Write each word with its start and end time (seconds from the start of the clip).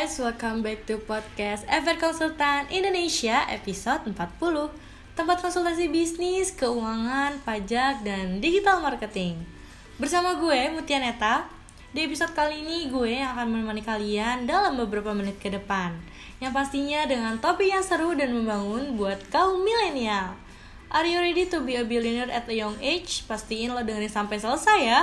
guys, 0.00 0.16
welcome 0.16 0.64
back 0.64 0.88
to 0.88 0.96
podcast 1.04 1.60
Ever 1.68 1.92
Konsultan 2.00 2.64
Indonesia 2.72 3.44
episode 3.52 4.08
40 4.08 4.72
Tempat 5.12 5.44
konsultasi 5.44 5.92
bisnis, 5.92 6.56
keuangan, 6.56 7.36
pajak, 7.44 8.00
dan 8.00 8.40
digital 8.40 8.80
marketing. 8.80 9.44
Bersama 10.00 10.40
gue, 10.40 10.72
Mutia 10.72 11.04
Neta 11.04 11.44
Di 11.92 12.08
episode 12.08 12.32
kali 12.32 12.64
ini 12.64 12.88
gue 12.88 13.20
yang 13.20 13.36
akan 13.36 13.52
menemani 13.52 13.84
kalian 13.84 14.48
dalam 14.48 14.80
beberapa 14.80 15.12
menit 15.12 15.36
ke 15.36 15.52
depan. 15.52 15.92
Yang 16.40 16.52
pastinya 16.56 17.04
dengan 17.04 17.36
topik 17.36 17.68
yang 17.68 17.84
seru 17.84 18.16
dan 18.16 18.32
membangun 18.32 18.96
buat 18.96 19.20
kaum 19.28 19.60
milenial. 19.60 20.32
Are 20.88 21.04
you 21.04 21.20
ready 21.20 21.44
to 21.44 21.60
be 21.60 21.76
a 21.76 21.84
billionaire 21.84 22.32
at 22.32 22.48
a 22.48 22.56
young 22.56 22.80
age? 22.80 23.28
Pastiin 23.28 23.76
lo 23.76 23.84
dengerin 23.84 24.08
sampai 24.08 24.40
selesai 24.40 24.80
ya 24.80 25.00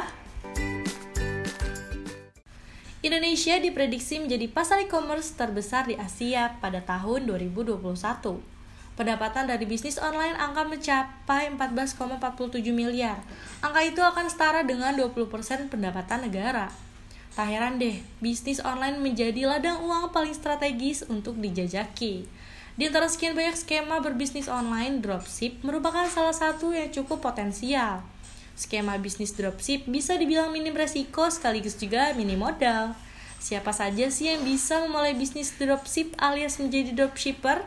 Indonesia 3.05 3.61
diprediksi 3.61 4.17
menjadi 4.17 4.49
pasar 4.49 4.81
e-commerce 4.81 5.37
terbesar 5.37 5.85
di 5.85 5.93
Asia 5.93 6.57
pada 6.57 6.81
tahun 6.81 7.29
2021. 7.29 7.77
Pendapatan 8.97 9.45
dari 9.45 9.69
bisnis 9.69 10.01
online 10.01 10.33
akan 10.33 10.73
mencapai 10.73 11.53
14,47 11.53 12.57
miliar. 12.73 13.21
Angka 13.61 13.85
itu 13.85 14.01
akan 14.01 14.25
setara 14.33 14.65
dengan 14.65 14.97
20% 14.97 15.29
pendapatan 15.69 16.25
negara. 16.25 16.73
Tak 17.37 17.45
heran 17.45 17.77
deh, 17.77 18.01
bisnis 18.17 18.57
online 18.65 18.97
menjadi 18.97 19.45
ladang 19.45 19.85
uang 19.85 20.09
paling 20.09 20.33
strategis 20.33 21.05
untuk 21.05 21.37
dijajaki. 21.37 22.25
Di 22.81 22.83
antara 22.89 23.05
sekian 23.05 23.37
banyak 23.37 23.61
skema 23.61 24.01
berbisnis 24.01 24.49
online, 24.49 25.05
dropship 25.05 25.61
merupakan 25.61 26.09
salah 26.09 26.33
satu 26.33 26.73
yang 26.73 26.89
cukup 26.89 27.21
potensial. 27.21 28.01
Skema 28.57 28.97
bisnis 28.97 29.37
dropship 29.37 29.85
bisa 29.85 30.17
dibilang 30.17 30.49
minim 30.49 30.73
resiko 30.73 31.29
sekaligus 31.29 31.77
juga 31.77 32.09
minim 32.17 32.41
modal. 32.41 32.97
Siapa 33.37 33.69
saja 33.69 34.09
sih 34.09 34.33
yang 34.33 34.41
bisa 34.41 34.81
memulai 34.81 35.13
bisnis 35.13 35.53
dropship 35.53 36.17
alias 36.17 36.57
menjadi 36.57 36.97
dropshipper? 36.97 37.61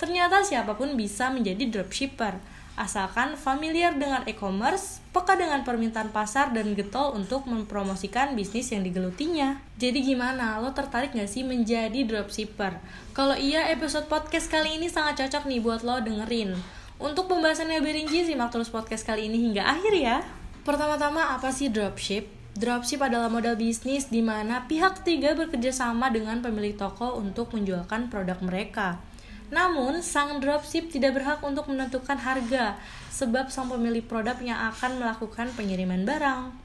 Ternyata 0.00 0.40
siapa 0.40 0.72
pun 0.72 0.96
bisa 0.96 1.28
menjadi 1.28 1.68
dropshipper, 1.68 2.40
asalkan 2.74 3.36
familiar 3.36 3.92
dengan 3.94 4.24
e-commerce, 4.24 5.04
peka 5.12 5.36
dengan 5.36 5.62
permintaan 5.62 6.10
pasar, 6.10 6.50
dan 6.56 6.72
getol 6.72 7.12
untuk 7.12 7.44
mempromosikan 7.44 8.32
bisnis 8.32 8.72
yang 8.72 8.82
digelutinya. 8.82 9.60
Jadi 9.76 10.00
gimana, 10.02 10.58
lo 10.58 10.72
tertarik 10.72 11.12
gak 11.12 11.28
sih 11.28 11.44
menjadi 11.44 12.08
dropshipper? 12.08 12.80
Kalau 13.12 13.36
iya, 13.36 13.68
episode 13.68 14.08
podcast 14.08 14.48
kali 14.48 14.80
ini 14.80 14.88
sangat 14.88 15.22
cocok 15.22 15.44
nih 15.46 15.60
buat 15.60 15.84
lo 15.84 16.00
dengerin. 16.00 16.81
Untuk 17.02 17.26
pembahasannya 17.26 17.82
lebih 17.82 17.98
rinci, 17.98 18.22
simak 18.22 18.54
terus 18.54 18.70
podcast 18.70 19.02
kali 19.02 19.26
ini 19.26 19.50
hingga 19.50 19.66
akhir 19.66 19.90
ya. 19.98 20.22
Pertama-tama, 20.62 21.34
apa 21.34 21.50
sih 21.50 21.66
dropship? 21.66 22.30
Dropship 22.54 23.02
adalah 23.02 23.26
model 23.26 23.58
bisnis 23.58 24.06
di 24.06 24.22
mana 24.22 24.70
pihak 24.70 25.02
ketiga 25.02 25.34
bekerja 25.34 25.74
sama 25.74 26.14
dengan 26.14 26.38
pemilik 26.38 26.78
toko 26.78 27.18
untuk 27.18 27.50
menjualkan 27.58 28.06
produk 28.06 28.38
mereka. 28.38 29.02
Namun, 29.50 29.98
sang 29.98 30.38
dropship 30.38 30.94
tidak 30.94 31.18
berhak 31.18 31.42
untuk 31.42 31.66
menentukan 31.66 32.22
harga, 32.22 32.78
sebab 33.10 33.50
sang 33.50 33.66
pemilik 33.66 34.06
produk 34.06 34.38
yang 34.38 34.70
akan 34.70 35.02
melakukan 35.02 35.50
pengiriman 35.58 36.06
barang. 36.06 36.61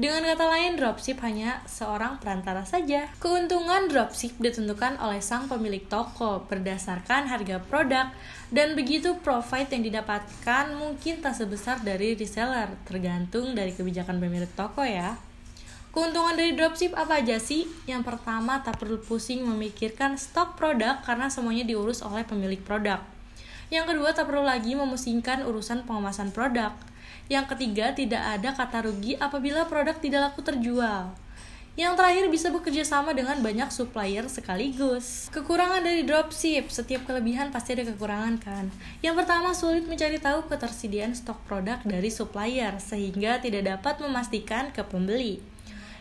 Dengan 0.00 0.24
kata 0.24 0.48
lain, 0.48 0.80
dropship 0.80 1.20
hanya 1.20 1.60
seorang 1.68 2.16
perantara 2.24 2.64
saja. 2.64 3.12
Keuntungan 3.20 3.84
dropship 3.84 4.32
ditentukan 4.40 4.96
oleh 4.96 5.20
sang 5.20 5.44
pemilik 5.44 5.84
toko 5.84 6.48
berdasarkan 6.48 7.28
harga 7.28 7.60
produk 7.60 8.08
dan 8.48 8.72
begitu 8.72 9.20
profit 9.20 9.68
yang 9.68 9.84
didapatkan 9.84 10.72
mungkin 10.72 11.20
tak 11.20 11.36
sebesar 11.36 11.84
dari 11.84 12.16
reseller, 12.16 12.72
tergantung 12.88 13.52
dari 13.52 13.76
kebijakan 13.76 14.16
pemilik 14.24 14.48
toko 14.56 14.80
ya. 14.80 15.20
Keuntungan 15.92 16.32
dari 16.32 16.56
dropship 16.56 16.96
apa 16.96 17.20
aja 17.20 17.36
sih? 17.36 17.68
Yang 17.84 18.08
pertama, 18.08 18.64
tak 18.64 18.80
perlu 18.80 19.04
pusing 19.04 19.44
memikirkan 19.44 20.16
stok 20.16 20.56
produk 20.56 21.04
karena 21.04 21.28
semuanya 21.28 21.68
diurus 21.68 22.00
oleh 22.00 22.24
pemilik 22.24 22.64
produk. 22.64 23.04
Yang 23.68 23.92
kedua, 23.92 24.16
tak 24.16 24.32
perlu 24.32 24.48
lagi 24.48 24.72
memusingkan 24.72 25.44
urusan 25.44 25.84
pengemasan 25.84 26.32
produk. 26.32 26.72
Yang 27.30 27.54
ketiga, 27.54 27.94
tidak 27.94 28.22
ada 28.22 28.50
kata 28.54 28.90
rugi 28.90 29.14
apabila 29.16 29.66
produk 29.70 29.94
tidak 29.98 30.30
laku 30.30 30.42
terjual. 30.42 31.14
Yang 31.78 32.02
terakhir 32.02 32.24
bisa 32.28 32.48
bekerja 32.50 32.82
sama 32.82 33.14
dengan 33.14 33.38
banyak 33.38 33.70
supplier 33.70 34.26
sekaligus. 34.26 35.30
Kekurangan 35.30 35.80
dari 35.80 36.02
dropship, 36.02 36.66
setiap 36.68 37.06
kelebihan 37.06 37.54
pasti 37.54 37.78
ada 37.78 37.86
kekurangan 37.86 38.42
kan. 38.42 38.68
Yang 39.00 39.22
pertama 39.22 39.54
sulit 39.54 39.86
mencari 39.86 40.18
tahu 40.18 40.50
ketersediaan 40.50 41.14
stok 41.14 41.38
produk 41.46 41.78
dari 41.86 42.10
supplier 42.10 42.76
sehingga 42.82 43.38
tidak 43.38 43.70
dapat 43.70 44.02
memastikan 44.02 44.74
ke 44.74 44.82
pembeli. 44.82 45.38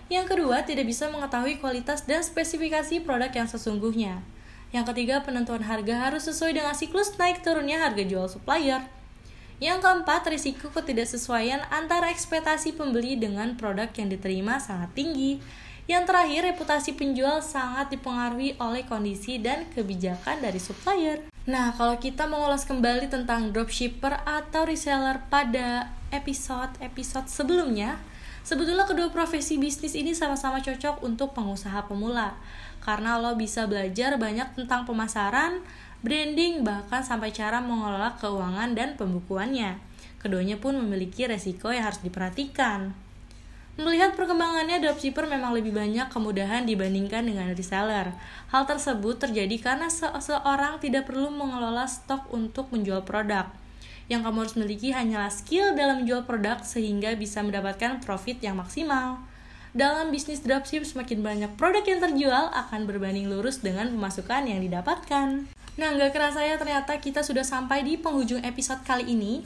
Yang 0.09 0.35
kedua, 0.35 0.65
tidak 0.65 0.89
bisa 0.89 1.05
mengetahui 1.13 1.61
kualitas 1.61 2.01
dan 2.03 2.25
spesifikasi 2.25 3.05
produk 3.05 3.29
yang 3.29 3.45
sesungguhnya. 3.45 4.25
Yang 4.73 4.85
ketiga, 4.91 5.21
penentuan 5.21 5.61
harga 5.61 6.09
harus 6.09 6.25
sesuai 6.25 6.57
dengan 6.57 6.73
siklus 6.73 7.13
naik 7.15 7.45
turunnya 7.45 7.77
harga 7.77 8.03
jual 8.03 8.25
supplier. 8.25 8.83
Yang 9.59 9.83
keempat, 9.83 10.23
risiko 10.31 10.71
ketidaksesuaian 10.71 11.67
antara 11.67 12.07
ekspektasi 12.15 12.79
pembeli 12.79 13.19
dengan 13.19 13.59
produk 13.59 13.91
yang 13.91 14.07
diterima 14.07 14.55
sangat 14.55 14.95
tinggi. 14.95 15.43
Yang 15.83 16.03
terakhir, 16.07 16.41
reputasi 16.55 16.95
penjual 16.95 17.43
sangat 17.43 17.91
dipengaruhi 17.91 18.55
oleh 18.55 18.87
kondisi 18.87 19.35
dan 19.35 19.67
kebijakan 19.75 20.39
dari 20.39 20.63
supplier. 20.63 21.27
Nah, 21.43 21.75
kalau 21.75 21.99
kita 21.99 22.23
mengulas 22.23 22.63
kembali 22.63 23.11
tentang 23.11 23.51
dropshipper 23.51 24.23
atau 24.23 24.63
reseller 24.63 25.19
pada 25.27 25.91
episode-episode 26.15 27.27
sebelumnya, 27.27 27.99
sebetulnya 28.49 28.89
kedua 28.89 29.13
profesi 29.13 29.61
bisnis 29.61 29.93
ini 29.93 30.17
sama-sama 30.17 30.57
cocok 30.57 31.05
untuk 31.05 31.37
pengusaha 31.37 31.85
pemula. 31.85 32.33
Karena 32.81 33.21
lo 33.21 33.37
bisa 33.37 33.69
belajar 33.69 34.17
banyak 34.17 34.57
tentang 34.57 34.89
pemasaran, 34.89 35.61
branding, 36.01 36.65
bahkan 36.65 37.05
sampai 37.05 37.29
cara 37.29 37.61
mengelola 37.61 38.17
keuangan 38.17 38.73
dan 38.73 38.97
pembukuannya. 38.97 39.77
Keduanya 40.17 40.57
pun 40.57 40.73
memiliki 40.81 41.29
resiko 41.29 41.69
yang 41.69 41.85
harus 41.85 42.01
diperhatikan. 42.01 42.97
Melihat 43.77 44.17
perkembangannya, 44.17 44.81
dropshipper 44.81 45.29
memang 45.29 45.53
lebih 45.55 45.71
banyak 45.71 46.09
kemudahan 46.09 46.65
dibandingkan 46.65 47.23
dengan 47.23 47.53
reseller. 47.53 48.11
Hal 48.49 48.65
tersebut 48.65 49.21
terjadi 49.21 49.55
karena 49.61 49.87
seseorang 49.87 50.81
tidak 50.81 51.05
perlu 51.07 51.29
mengelola 51.31 51.85
stok 51.85 52.27
untuk 52.33 52.73
menjual 52.73 53.05
produk. 53.05 53.47
Yang 54.09 54.21
kamu 54.25 54.37
harus 54.41 54.55
miliki 54.57 54.89
hanyalah 54.89 55.29
skill 55.29 55.77
dalam 55.77 56.03
menjual 56.03 56.25
produk 56.25 56.65
sehingga 56.65 57.13
bisa 57.13 57.45
mendapatkan 57.45 58.01
profit 58.01 58.41
yang 58.41 58.57
maksimal. 58.57 59.21
Dalam 59.69 60.09
bisnis 60.09 60.41
dropship, 60.41 60.81
semakin 60.81 61.21
banyak 61.21 61.51
produk 61.53 61.85
yang 61.85 62.01
terjual 62.01 62.49
akan 62.49 62.89
berbanding 62.89 63.29
lurus 63.29 63.61
dengan 63.61 63.85
pemasukan 63.93 64.49
yang 64.49 64.65
didapatkan. 64.65 65.45
Nah, 65.77 65.89
nggak 65.93 66.09
kerasa 66.09 66.41
ya 66.41 66.57
ternyata 66.57 66.97
kita 66.97 67.21
sudah 67.21 67.45
sampai 67.45 67.85
di 67.85 68.01
penghujung 68.01 68.41
episode 68.41 68.81
kali 68.81 69.13
ini. 69.13 69.45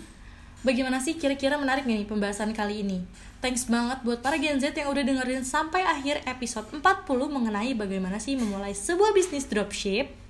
Bagaimana 0.64 1.04
sih 1.04 1.20
kira-kira 1.20 1.60
menarik 1.60 1.84
nih 1.84 2.08
pembahasan 2.08 2.56
kali 2.56 2.88
ini? 2.88 3.04
Thanks 3.44 3.68
banget 3.68 4.00
buat 4.08 4.24
para 4.24 4.40
Gen 4.40 4.64
Z 4.64 4.72
yang 4.72 4.88
udah 4.88 5.04
dengerin 5.04 5.44
sampai 5.44 5.84
akhir 5.84 6.24
episode 6.24 6.72
40 6.72 7.04
mengenai 7.28 7.76
bagaimana 7.76 8.16
sih 8.16 8.40
memulai 8.40 8.72
sebuah 8.72 9.12
bisnis 9.12 9.44
dropship. 9.44 10.23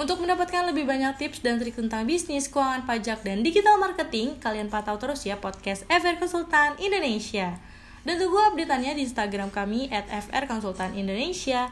Untuk 0.00 0.16
mendapatkan 0.16 0.64
lebih 0.64 0.88
banyak 0.88 1.20
tips 1.20 1.44
dan 1.44 1.60
trik 1.60 1.76
tentang 1.76 2.08
bisnis, 2.08 2.48
keuangan 2.48 2.88
pajak, 2.88 3.20
dan 3.20 3.44
digital 3.44 3.76
marketing, 3.76 4.40
kalian 4.40 4.72
pantau 4.72 4.96
terus 4.96 5.28
ya 5.28 5.36
podcast 5.36 5.84
FR 5.92 6.16
Konsultan 6.16 6.72
Indonesia. 6.80 7.60
Dan 8.00 8.16
tunggu 8.16 8.40
update-annya 8.48 8.96
di 8.96 9.04
Instagram 9.04 9.52
kami 9.52 9.92
at 9.92 10.08
FR 10.08 10.48
Konsultan 10.48 10.96
Indonesia. 10.96 11.68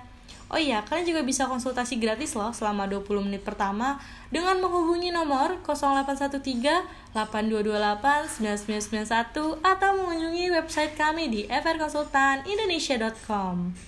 Oh 0.53 0.61
iya, 0.61 0.85
kalian 0.85 1.09
juga 1.09 1.25
bisa 1.25 1.49
konsultasi 1.49 1.97
gratis 1.97 2.37
loh 2.37 2.53
selama 2.53 2.85
20 2.85 3.33
menit 3.33 3.49
pertama 3.49 3.97
dengan 4.29 4.61
menghubungi 4.61 5.09
nomor 5.09 5.65
0813 5.65 7.17
8228 7.17 8.45
9991 8.45 9.65
atau 9.65 9.91
mengunjungi 10.05 10.53
website 10.53 10.93
kami 11.01 11.33
di 11.33 11.49
frkonsultanindonesia.com. 11.49 13.73